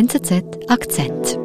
[0.00, 1.40] NZZ Akzent.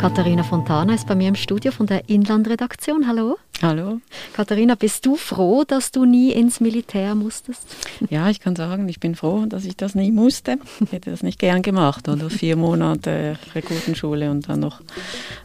[0.00, 3.06] Katharina Fontana ist bei mir im Studio von der Inlandredaktion.
[3.06, 3.36] Hallo.
[3.62, 4.00] Hallo.
[4.34, 7.62] Katharina, bist du froh, dass du nie ins Militär musstest?
[8.10, 10.58] Ja, ich kann sagen, ich bin froh, dass ich das nie musste.
[10.80, 12.06] Ich hätte das nicht gern gemacht.
[12.08, 14.82] Oder vier Monate Rekrutenschule und dann noch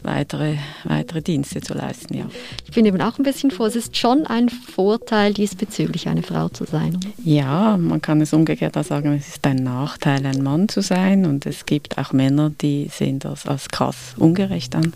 [0.03, 2.25] weitere, weitere Dienste zu leisten, ja.
[2.65, 3.65] Ich bin eben auch ein bisschen froh.
[3.65, 6.99] Es ist schon ein Vorteil, diesbezüglich eine Frau zu sein.
[7.23, 11.25] Ja, man kann es umgekehrt auch sagen, es ist ein Nachteil, ein Mann zu sein.
[11.25, 14.91] Und es gibt auch Männer, die sehen das als krass ungerecht an.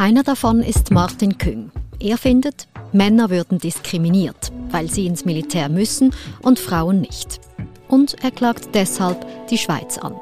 [0.00, 1.70] Einer davon ist Martin Küng.
[1.98, 7.38] Er findet, Männer würden diskriminiert, weil sie ins Militär müssen und Frauen nicht.
[7.86, 10.14] Und er klagt deshalb die Schweiz an.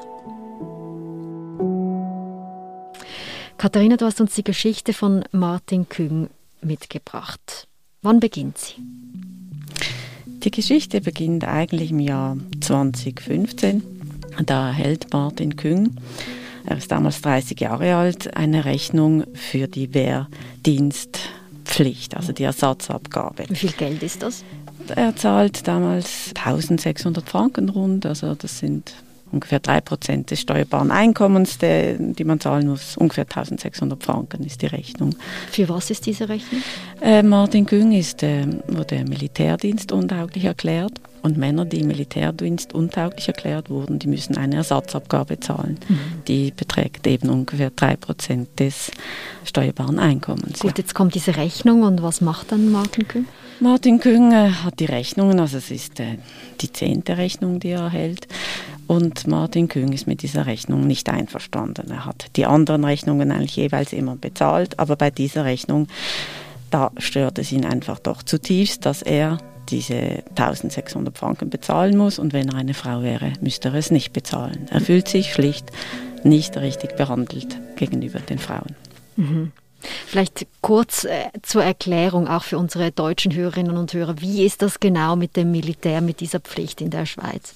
[3.56, 6.28] Katharina, du hast uns die Geschichte von Martin Küng
[6.60, 7.68] mitgebracht.
[8.02, 8.82] Wann beginnt sie?
[10.26, 13.84] Die Geschichte beginnt eigentlich im Jahr 2015.
[14.44, 15.94] Da erhält Martin Küng
[16.68, 23.44] er ist damals 30 Jahre alt, eine Rechnung für die Wehrdienstpflicht, also die Ersatzabgabe.
[23.48, 24.44] Wie viel Geld ist das?
[24.94, 28.92] Er zahlt damals 1600 Franken rund, also das sind
[29.32, 32.96] ungefähr 3% des steuerbaren Einkommens, die, die man zahlen muss.
[32.96, 35.14] Ungefähr 1600 Franken ist die Rechnung.
[35.50, 36.62] Für was ist diese Rechnung?
[37.00, 41.00] Äh, Martin Güng ist, äh, wurde Militärdienst untauglich erklärt.
[41.20, 45.78] Und Männer, die im Militärdienst untauglich erklärt wurden, die müssen eine Ersatzabgabe zahlen.
[45.88, 45.98] Mhm.
[46.28, 48.92] Die beträgt eben ungefähr 3% des
[49.44, 50.60] steuerbaren Einkommens.
[50.60, 50.78] Gut, ja.
[50.78, 53.24] jetzt kommt diese Rechnung und was macht dann Martin Küng?
[53.60, 56.18] Martin Küng äh, hat die Rechnungen, also es ist äh,
[56.60, 58.28] die zehnte Rechnung, die er erhält.
[58.88, 61.90] Und Martin Küng ist mit dieser Rechnung nicht einverstanden.
[61.90, 65.88] Er hat die anderen Rechnungen eigentlich jeweils immer bezahlt, aber bei dieser Rechnung,
[66.70, 72.32] da stört es ihn einfach doch zutiefst, dass er diese 1600 Franken bezahlen muss und
[72.32, 74.66] wenn er eine Frau wäre, müsste er es nicht bezahlen.
[74.70, 75.70] Er fühlt sich schlicht
[76.24, 78.74] nicht richtig behandelt gegenüber den Frauen.
[79.16, 79.52] Mhm.
[80.06, 84.20] Vielleicht kurz äh, zur Erklärung auch für unsere deutschen Hörerinnen und Hörer.
[84.20, 87.54] Wie ist das genau mit dem Militär, mit dieser Pflicht in der Schweiz?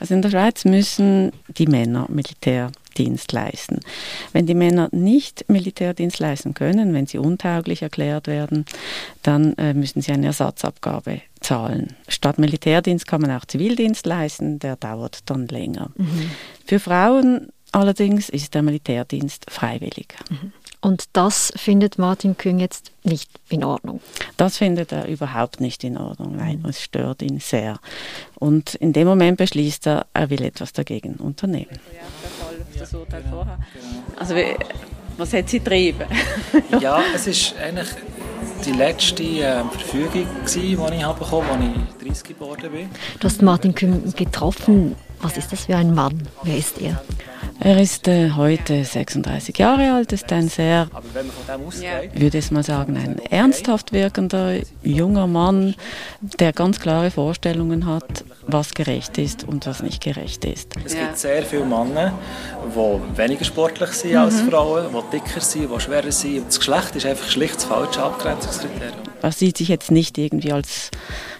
[0.00, 3.80] Also in der Schweiz müssen die Männer Militärdienst leisten.
[4.32, 8.64] Wenn die Männer nicht Militärdienst leisten können, wenn sie untauglich erklärt werden,
[9.22, 11.94] dann äh, müssen sie eine Ersatzabgabe zahlen.
[12.08, 15.90] Statt Militärdienst kann man auch Zivildienst leisten, der dauert dann länger.
[15.96, 16.30] Mhm.
[16.64, 20.14] Für Frauen allerdings ist der Militärdienst freiwillig.
[20.30, 20.52] Mhm.
[20.86, 24.00] Und das findet Martin Küng jetzt nicht in Ordnung.
[24.36, 26.36] Das findet er überhaupt nicht in Ordnung.
[26.36, 27.80] Nein, es stört ihn sehr.
[28.36, 31.76] Und in dem Moment beschließt er, er will etwas dagegen unternehmen.
[34.16, 34.36] Also
[35.16, 36.06] was hat sie getrieben?
[36.80, 37.88] ja, es ist eigentlich
[38.64, 42.90] die letzte äh, Verfügung, gewesen, die ich habe bekommen habe, als ich 30 geworden bin.
[43.18, 44.94] Du hast Martin Küng getroffen.
[45.20, 46.28] Was ist das für ein Mann?
[46.44, 47.02] Wer ist er?
[47.60, 50.88] Er ist äh, heute 36 Jahre alt, ist ein sehr,
[52.12, 55.74] ich würde es mal sagen, ein ernsthaft wirkender junger Mann,
[56.20, 60.74] der ganz klare Vorstellungen hat, was gerecht ist und was nicht gerecht ist.
[60.84, 62.12] Es gibt sehr viele Männer,
[62.74, 64.18] die weniger sportlich sind mhm.
[64.18, 66.46] als Frauen, die dicker sind, die schwerer sind.
[66.48, 69.05] Das Geschlecht ist einfach schlicht das falsche Abgrenzungskriterium.
[69.22, 70.90] Er sieht sich jetzt nicht irgendwie als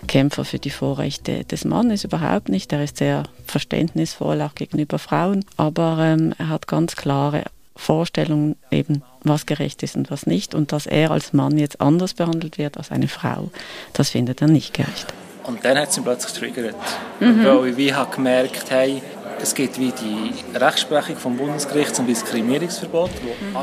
[0.06, 2.72] Kämpfer für die Vorrechte des Mannes, überhaupt nicht.
[2.72, 7.44] Er ist sehr verständnisvoll auch gegenüber Frauen, aber ähm, er hat ganz klare
[7.76, 10.54] Vorstellungen eben, was gerecht ist und was nicht.
[10.54, 13.50] Und dass er als Mann jetzt anders behandelt wird als eine Frau,
[13.92, 15.12] das findet er nicht gerecht.
[15.44, 16.74] Und dann hat es ihn plötzlich getriggert.
[17.20, 17.44] Mhm.
[17.44, 19.02] Weil ich habe gemerkt hey,
[19.40, 23.10] es gibt wie die Rechtsprechung vom Bundesgericht zum Diskriminierungsverbot.
[23.10, 23.56] Mhm.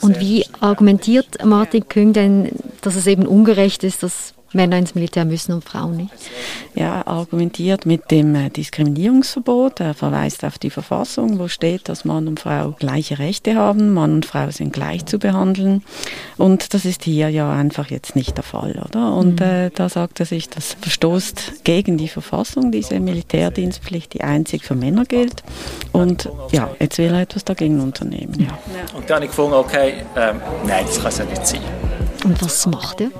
[0.00, 2.50] und wie argumentiert Martin Küng denn,
[2.82, 6.12] dass es eben ungerecht ist, dass Männer ins Militär müssen und Frauen nicht?
[6.74, 9.80] Ja, er argumentiert mit dem äh, Diskriminierungsverbot.
[9.80, 13.92] Er verweist auf die Verfassung, wo steht, dass Mann und Frau gleiche Rechte haben.
[13.92, 15.82] Mann und Frau sind gleich zu behandeln.
[16.36, 19.14] Und das ist hier ja einfach jetzt nicht der Fall, oder?
[19.14, 19.46] Und mhm.
[19.46, 24.74] äh, da sagt er sich, das verstoßt gegen die Verfassung, diese Militärdienstpflicht, die einzig für
[24.74, 25.42] Männer gilt.
[25.92, 28.34] Und ja, jetzt will er etwas dagegen unternehmen.
[28.38, 28.58] Ja.
[28.94, 31.91] Und dann habe ich gefunden, okay, ähm, nein, das kann es ja nicht sein.
[32.24, 33.10] Und was macht er?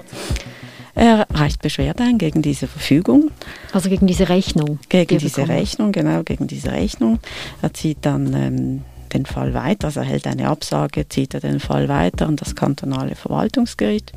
[0.95, 3.31] Er reicht Beschwerde ein gegen diese Verfügung.
[3.73, 4.79] Also gegen diese Rechnung?
[4.89, 7.19] Gegen die diese Rechnung, genau, gegen diese Rechnung.
[7.63, 8.83] Er zieht dann ähm,
[9.13, 13.15] den Fall weiter, also erhält eine Absage, zieht er den Fall weiter an das kantonale
[13.15, 14.13] Verwaltungsgericht.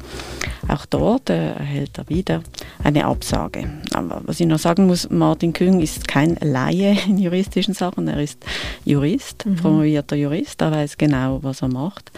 [0.68, 2.42] Auch dort äh, erhält er wieder
[2.84, 3.70] eine Absage.
[3.94, 8.08] Aber was ich noch sagen muss, Martin Küng ist kein Laie in juristischen Sachen.
[8.08, 8.44] Er ist
[8.84, 9.58] Jurist, mhm.
[9.58, 10.62] promovierter Jurist.
[10.62, 12.12] Er weiß genau, was er macht.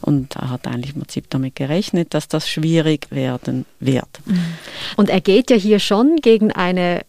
[0.00, 4.08] Und er hat eigentlich im Prinzip damit gerechnet, dass das schwierig werden wird.
[4.24, 4.44] Mhm.
[4.96, 7.02] Und er geht ja hier schon gegen eine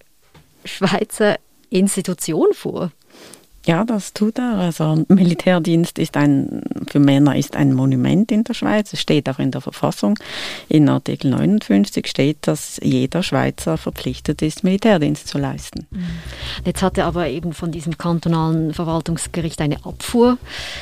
[0.66, 1.38] Schweizer
[1.70, 2.92] Institution vor.
[3.66, 4.56] Ja, das tut er.
[4.58, 8.92] Also Militärdienst ist ein, für Männer ist ein Monument in der Schweiz.
[8.92, 10.20] Es steht auch in der Verfassung.
[10.68, 15.88] In Artikel 59 steht, dass jeder Schweizer verpflichtet ist, Militärdienst zu leisten.
[15.92, 16.06] Mhm.
[16.66, 20.38] Jetzt hat er aber eben von diesem kantonalen Verwaltungsgericht eine Abfuhr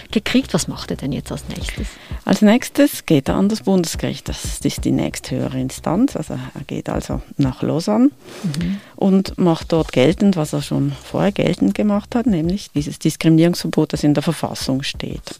[0.09, 0.55] gekriegt.
[0.55, 1.87] Was macht er denn jetzt als nächstes?
[2.25, 4.27] Als nächstes geht er an das Bundesgericht.
[4.27, 6.15] Das ist die nächsthöhere Instanz.
[6.15, 8.09] Also er geht also nach Lausanne
[8.43, 8.77] mhm.
[9.01, 14.03] Und macht dort geltend, was er schon vorher geltend gemacht hat, nämlich dieses Diskriminierungsverbot, das
[14.03, 15.39] in der Verfassung steht.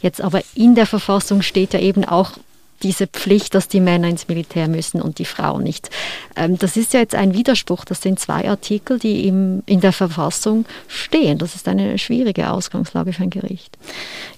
[0.00, 2.34] Jetzt aber in der Verfassung steht ja eben auch
[2.82, 5.90] diese Pflicht, dass die Männer ins Militär müssen und die Frauen nicht.
[6.36, 7.84] Ähm, das ist ja jetzt ein Widerspruch.
[7.84, 11.38] Das sind zwei Artikel, die im, in der Verfassung stehen.
[11.38, 13.78] Das ist eine schwierige Ausgangslage für ein Gericht.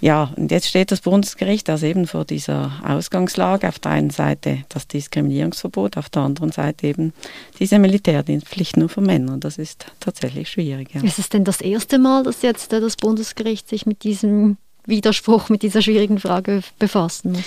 [0.00, 3.68] Ja, und jetzt steht das Bundesgericht also eben vor dieser Ausgangslage.
[3.68, 7.12] Auf der einen Seite das Diskriminierungsverbot, auf der anderen Seite eben
[7.58, 9.36] diese Militärdienstpflicht nur für Männer.
[9.38, 10.94] Das ist tatsächlich schwierig.
[10.94, 11.02] Ja.
[11.02, 14.56] Ist es denn das erste Mal, dass jetzt das Bundesgericht sich mit diesem
[14.86, 17.44] Widerspruch, mit dieser schwierigen Frage befassen muss?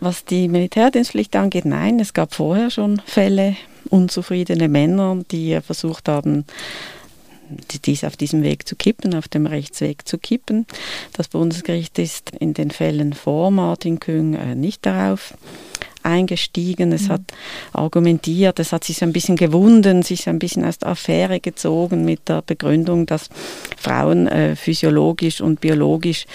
[0.00, 3.56] Was die Militärdienstpflicht angeht, nein, es gab vorher schon Fälle,
[3.88, 6.44] unzufriedene Männer, die versucht haben,
[7.84, 10.66] dies auf diesem Weg zu kippen, auf dem Rechtsweg zu kippen.
[11.12, 15.34] Das Bundesgericht ist in den Fällen vor Martin Küng äh, nicht darauf
[16.06, 17.12] eingestiegen, es mhm.
[17.12, 17.20] hat
[17.72, 22.28] argumentiert, es hat sich ein bisschen gewunden, sich ein bisschen aus der Affäre gezogen mit
[22.28, 23.28] der Begründung, dass
[23.76, 26.26] Frauen äh, physiologisch und biologisch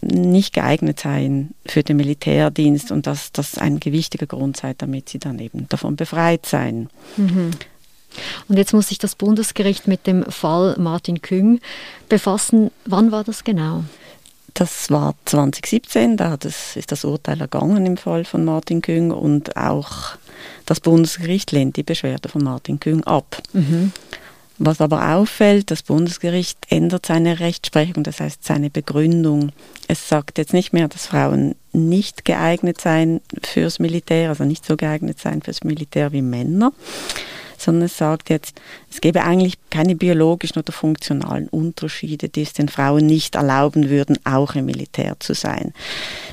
[0.00, 5.18] nicht geeignet seien für den Militärdienst und dass das ein gewichtiger Grund sei, damit sie
[5.18, 6.88] dann eben davon befreit seien.
[7.16, 7.50] Mhm.
[8.48, 11.60] Und jetzt muss sich das Bundesgericht mit dem Fall Martin Küng
[12.08, 12.70] befassen.
[12.84, 13.84] Wann war das genau?
[14.56, 20.16] Das war 2017, da ist das Urteil ergangen im Fall von Martin Küng und auch
[20.64, 23.42] das Bundesgericht lehnt die Beschwerde von Martin Küng ab.
[23.52, 23.92] Mhm.
[24.56, 29.52] Was aber auffällt, das Bundesgericht ändert seine Rechtsprechung, das heißt seine Begründung.
[29.88, 34.78] Es sagt jetzt nicht mehr, dass Frauen nicht geeignet seien fürs Militär, also nicht so
[34.78, 36.72] geeignet seien fürs Militär wie Männer,
[37.60, 38.60] sondern es sagt jetzt,
[38.90, 44.18] es gäbe eigentlich keine biologischen oder funktionalen Unterschiede, die es den Frauen nicht erlauben würden,
[44.24, 45.72] auch im Militär zu sein.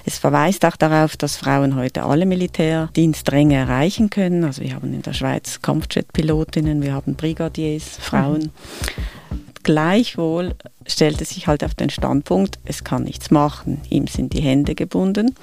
[0.05, 4.43] Es verweist auch darauf, dass Frauen heute alle Militärdienstränge erreichen können.
[4.43, 8.43] Also wir haben in der Schweiz Kampfjet-Pilotinnen, wir haben Brigadiers, Frauen.
[8.43, 9.22] Mhm.
[9.63, 10.55] Gleichwohl
[10.85, 13.81] stellt es sich halt auf den Standpunkt, es kann nichts machen.
[13.89, 15.35] Ihm sind die Hände gebunden.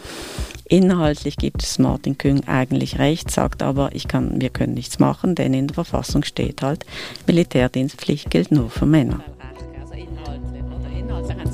[0.68, 5.34] Inhaltlich gibt es Martin Küng eigentlich recht, sagt aber, ich kann, wir können nichts machen,
[5.34, 6.84] denn in der Verfassung steht halt,
[7.26, 9.24] Militärdienstpflicht gilt nur für Männer.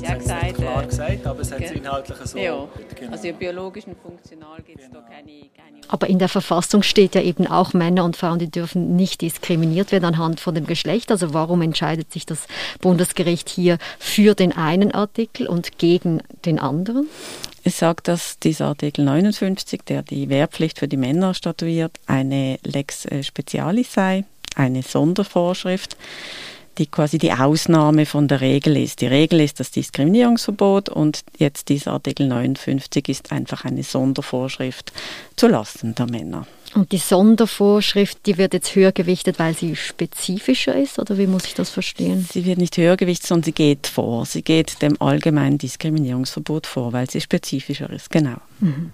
[0.07, 0.55] Ja gesagt.
[0.55, 2.37] klar äh, gesagt, aber es hat es inhaltlich so.
[2.37, 2.67] Ja.
[2.95, 3.11] Genau.
[3.11, 5.01] Also biologisch und funktional gibt es genau.
[5.01, 5.77] da keine, keine.
[5.87, 9.91] Aber in der Verfassung steht ja eben auch, Männer und Frauen, die dürfen nicht diskriminiert
[9.91, 11.11] werden anhand von dem Geschlecht.
[11.11, 12.47] Also warum entscheidet sich das
[12.81, 17.07] Bundesgericht hier für den einen Artikel und gegen den anderen?
[17.63, 23.05] Es sagt, dass dieser Artikel 59, der die Wehrpflicht für die Männer statuiert, eine Lex
[23.05, 24.23] äh, Specialis sei,
[24.55, 25.97] eine Sondervorschrift
[26.77, 29.01] die quasi die Ausnahme von der Regel ist.
[29.01, 34.91] Die Regel ist das Diskriminierungsverbot und jetzt dieser Artikel 59 ist einfach eine Sondervorschrift
[35.35, 36.47] zu Lasten der Männer.
[36.75, 41.45] Und die Sondervorschrift, die wird jetzt höher gewichtet, weil sie spezifischer ist, oder wie muss
[41.45, 42.27] ich das verstehen?
[42.31, 44.25] Sie wird nicht höher gewichtet, sondern sie geht vor.
[44.25, 48.37] Sie geht dem allgemeinen Diskriminierungsverbot vor, weil sie spezifischer ist, genau.
[48.59, 48.91] Mhm.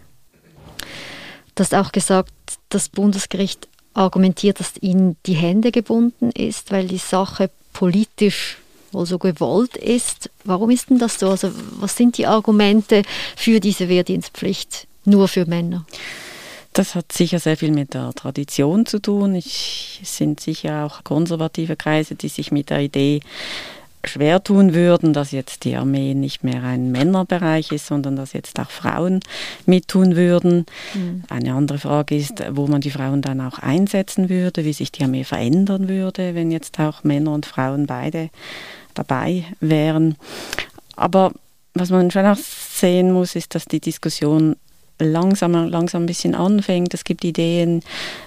[1.56, 2.32] Du hast auch gesagt,
[2.70, 8.58] das Bundesgericht argumentiert, dass ihnen die Hände gebunden ist, weil die Sache politisch
[8.92, 10.30] wohl so gewollt ist.
[10.44, 11.30] Warum ist denn das so?
[11.30, 13.02] Also was sind die Argumente
[13.36, 15.86] für diese Wehrdienstpflicht nur für Männer?
[16.74, 19.36] Das hat sicher sehr viel mit der Tradition zu tun.
[19.36, 23.20] es sind sicher auch konservative Kreise, die sich mit der Idee
[24.06, 28.60] schwer tun würden, dass jetzt die Armee nicht mehr ein Männerbereich ist, sondern dass jetzt
[28.60, 29.22] auch Frauen
[29.66, 30.66] mittun würden.
[30.94, 31.24] Mhm.
[31.30, 35.04] Eine andere Frage ist, wo man die Frauen dann auch einsetzen würde, wie sich die
[35.04, 38.30] Armee verändern würde, wenn jetzt auch Männer und Frauen beide
[38.94, 40.16] dabei wären.
[40.96, 41.32] Aber
[41.74, 44.56] was man schon auch sehen muss, ist, dass die Diskussion
[45.00, 46.94] langsam, langsam ein bisschen anfängt.
[46.94, 47.82] Es gibt Ideen,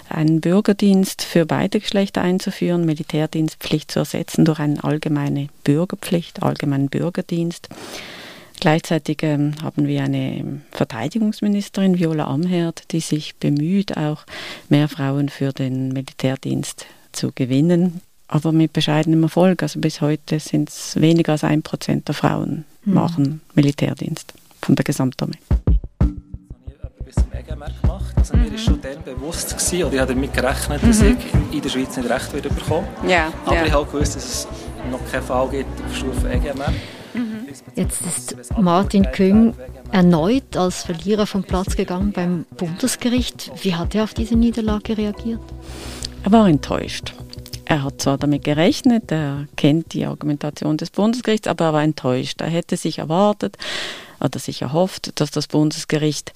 [0.08, 7.68] einen Bürgerdienst für beide Geschlechter einzuführen, Militärdienstpflicht zu ersetzen durch eine allgemeine Bürgerpflicht, allgemeinen Bürgerdienst.
[8.60, 14.24] Gleichzeitig ähm, haben wir eine Verteidigungsministerin, Viola Amherd, die sich bemüht, auch
[14.68, 19.62] mehr Frauen für den Militärdienst zu gewinnen, aber mit bescheidenem Erfolg.
[19.62, 22.94] Also bis heute sind es weniger als ein Prozent der Frauen mhm.
[22.94, 24.32] machen Militärdienst
[24.62, 25.38] von der Gesamtarmee
[27.06, 28.14] bis zum EGMR gemacht.
[28.16, 28.42] Also mhm.
[28.42, 31.16] mir war schon dann bewusst, gewesen, oder ich habe damit gerechnet, dass mhm.
[31.50, 32.88] ich in der Schweiz nicht recht wieder bekomme.
[33.06, 33.66] Ja, Aber ja.
[33.66, 34.48] ich habe gewusst, dass es
[34.90, 36.72] noch keinen Fall gibt auf Stufe EGMR.
[37.14, 37.46] Mhm.
[37.76, 39.54] Jetzt ist Martin Küng
[39.92, 43.52] erneut als Verlierer vom Platz gegangen beim Bundesgericht.
[43.62, 45.40] Wie hat er auf diese Niederlage reagiert?
[46.24, 47.14] Er war enttäuscht.
[47.66, 52.40] Er hat zwar damit gerechnet, er kennt die Argumentation des Bundesgerichts, aber er war enttäuscht.
[52.40, 53.56] Er hätte sich erwartet
[54.20, 56.32] oder sich erhofft, dass das Bundesgericht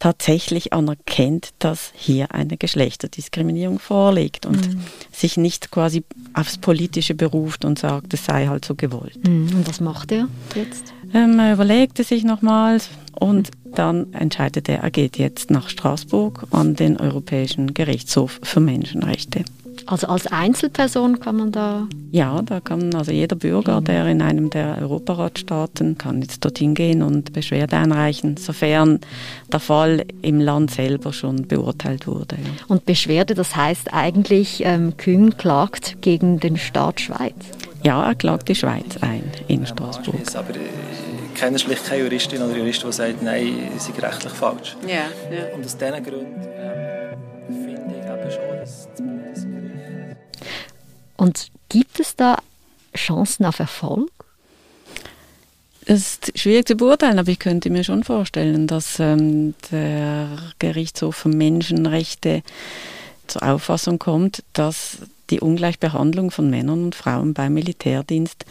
[0.00, 4.80] tatsächlich anerkennt, dass hier eine Geschlechterdiskriminierung vorliegt und mhm.
[5.12, 6.02] sich nicht quasi
[6.32, 9.24] aufs Politische beruft und sagt, es sei halt so gewollt.
[9.28, 9.54] Mhm.
[9.54, 10.26] Und was macht er
[10.56, 10.92] jetzt?
[11.14, 12.88] Ähm, er überlegte sich nochmals
[13.18, 19.44] und dann entscheidet er, er geht jetzt nach Straßburg an den Europäischen Gerichtshof für Menschenrechte.
[19.90, 21.88] Also als Einzelperson kann man da?
[22.12, 27.02] Ja, da kann also jeder Bürger, der in einem der Europaratstaaten, kann jetzt dorthin gehen
[27.02, 29.00] und Beschwerde einreichen, sofern
[29.52, 32.36] der Fall im Land selber schon beurteilt wurde.
[32.68, 37.34] Und Beschwerde, das heißt eigentlich, ähm, Kühn klagt gegen den Staat Schweiz?
[37.82, 40.20] Ja, er klagt die Schweiz ein in Straßburg.
[40.36, 44.76] Aber ich kenne schlicht keine Juristin oder Jurist, die sagt, nein, sie sind rechtlich falsch.
[44.86, 45.52] Ja, ja.
[45.52, 46.59] Und aus diesen Gründen
[51.20, 52.38] und gibt es da
[52.96, 54.10] Chancen auf Erfolg?
[55.84, 61.16] Es ist schwierig zu beurteilen, aber ich könnte mir schon vorstellen, dass ähm, der Gerichtshof
[61.16, 62.42] für Menschenrechte
[63.26, 64.98] zur Auffassung kommt, dass
[65.28, 68.46] die Ungleichbehandlung von Männern und Frauen beim Militärdienst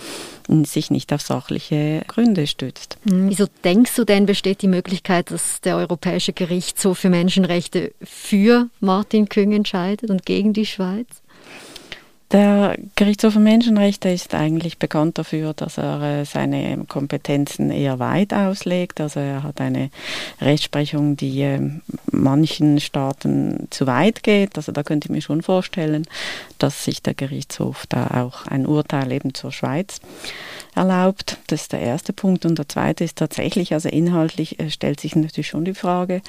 [0.64, 2.98] sich nicht auf sachliche Gründe stützt.
[3.08, 8.70] Hm, wieso denkst du denn, besteht die Möglichkeit, dass der Europäische Gerichtshof für Menschenrechte für
[8.80, 11.08] Martin Küng entscheidet und gegen die Schweiz?
[12.32, 18.36] Der Gerichtshof für Menschenrechte ist eigentlich bekannt dafür, dass er äh, seine Kompetenzen eher weit
[18.36, 19.02] auslegt.
[19.02, 19.90] Also er hat eine
[20.40, 21.82] Rechtsprechung, die ähm,
[22.12, 24.58] manchen Staaten zu weit geht.
[24.58, 26.06] Also da könnte ich mir schon vorstellen,
[26.60, 30.00] dass sich der Gerichtshof da auch ein Urteil eben zur Schweiz
[30.76, 31.40] erlaubt.
[31.48, 32.46] Das ist der erste Punkt.
[32.46, 36.22] Und der zweite ist tatsächlich, also inhaltlich äh, stellt sich natürlich schon die Frage,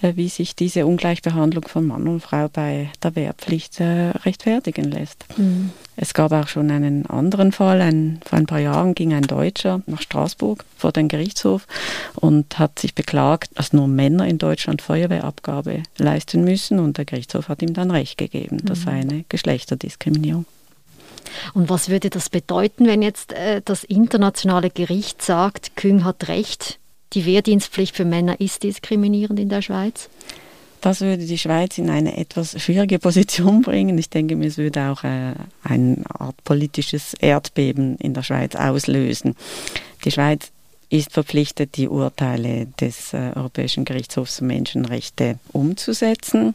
[0.00, 5.26] äh, wie sich diese Ungleichbehandlung von Mann und Frau bei der Wehrpflicht rechtfertigen lässt.
[5.36, 5.70] Mhm.
[5.96, 7.80] Es gab auch schon einen anderen Fall.
[7.80, 11.66] Ein, vor ein paar Jahren ging ein Deutscher nach Straßburg vor den Gerichtshof
[12.16, 16.80] und hat sich beklagt, dass nur Männer in Deutschland Feuerwehrabgabe leisten müssen.
[16.80, 18.58] Und der Gerichtshof hat ihm dann Recht gegeben.
[18.64, 19.10] Das sei mhm.
[19.10, 20.46] eine Geschlechterdiskriminierung.
[21.52, 26.78] Und was würde das bedeuten, wenn jetzt äh, das internationale Gericht sagt, Küng hat recht,
[27.12, 30.08] die Wehrdienstpflicht für Männer ist diskriminierend in der Schweiz?
[30.84, 33.96] Das würde die Schweiz in eine etwas schwierige Position bringen.
[33.96, 39.34] Ich denke, es würde auch äh, eine Art politisches Erdbeben in der Schweiz auslösen.
[40.04, 40.50] Die Schweiz
[40.90, 46.54] ist verpflichtet, die Urteile des äh, Europäischen Gerichtshofs für Menschenrechte umzusetzen.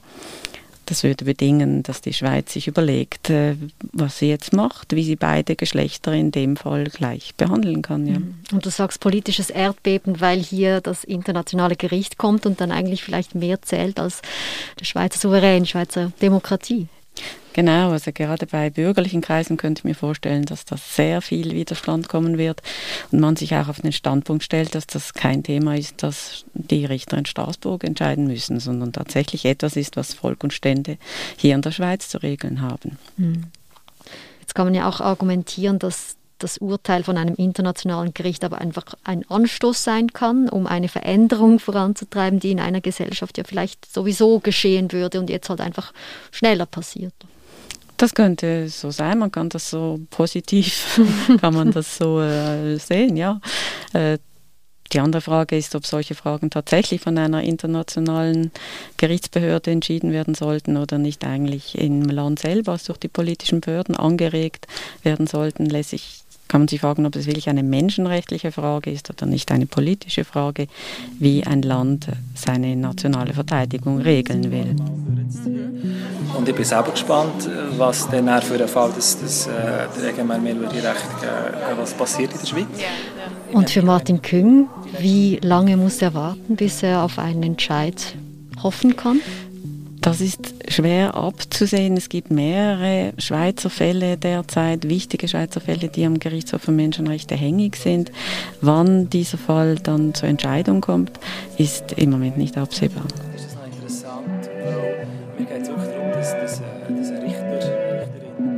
[0.89, 3.55] Das würde bedingen, dass die Schweiz sich überlegt, äh,
[3.93, 8.07] was sie jetzt macht, wie sie beide Geschlechter in dem Fall gleich behandeln kann.
[8.07, 8.17] Ja.
[8.17, 8.33] Mhm.
[8.51, 13.35] Und du sagst politisches Erdbeben, weil hier das internationale Gericht kommt und dann eigentlich vielleicht
[13.35, 14.23] mehr zählt als
[14.79, 16.87] der Schweizer Souverän, Schweizer Demokratie.
[17.59, 22.07] Genau, also gerade bei bürgerlichen Kreisen könnte ich mir vorstellen, dass das sehr viel Widerstand
[22.07, 22.61] kommen wird
[23.11, 26.85] und man sich auch auf den Standpunkt stellt, dass das kein Thema ist, das die
[26.85, 30.97] Richter in Straßburg entscheiden müssen, sondern tatsächlich etwas ist, was Volk und Stände
[31.35, 32.97] hier in der Schweiz zu regeln haben.
[33.17, 33.47] Hm.
[34.39, 38.85] Jetzt kann man ja auch argumentieren, dass das Urteil von einem internationalen Gericht aber einfach
[39.03, 44.39] ein Anstoß sein kann, um eine Veränderung voranzutreiben, die in einer Gesellschaft ja vielleicht sowieso
[44.39, 45.91] geschehen würde und jetzt halt einfach
[46.31, 47.13] schneller passiert.
[47.99, 51.01] Das könnte so sein, man kann das so positiv,
[51.41, 53.41] kann man das so äh, sehen, ja.
[53.91, 54.19] Äh,
[54.93, 58.51] die andere Frage ist, ob solche Fragen tatsächlich von einer internationalen
[58.95, 64.65] Gerichtsbehörde entschieden werden sollten oder nicht eigentlich im Land selber durch die politischen Behörden angeregt
[65.03, 69.09] werden sollten, lässt sich kann man sich fragen, ob es wirklich eine menschenrechtliche Frage ist
[69.09, 70.67] oder nicht eine politische Frage,
[71.19, 74.75] wie ein Land seine nationale Verteidigung regeln will.
[76.35, 81.05] Und ich bin selber gespannt, was denn für einen Fall äh, der EGMR mir recht
[81.77, 82.67] was passiert in der Schweiz.
[83.53, 84.67] Und für Martin Küng,
[84.99, 88.15] wie lange muss er warten, bis er auf einen Entscheid
[88.63, 89.21] hoffen kann?
[90.01, 91.97] Das ist schwer abzusehen.
[91.97, 97.75] Es gibt mehrere Schweizer Fälle derzeit, wichtige Schweizer Fälle, die am Gerichtshof für Menschenrechte hängig
[97.75, 98.11] sind.
[98.61, 101.11] Wann dieser Fall dann zur Entscheidung kommt,
[101.57, 103.03] ist im Moment nicht absehbar.
[103.35, 105.07] Ist das noch interessant, weil
[105.37, 106.63] mir geht es wirklich darum, dass, dass, äh,
[106.97, 108.49] dass ein Richter, Richterin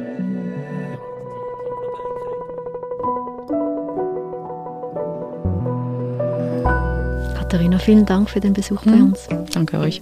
[7.38, 9.04] Katharina, vielen Dank für den Besuch bei Mhm.
[9.12, 9.28] uns.
[9.54, 10.02] Danke euch.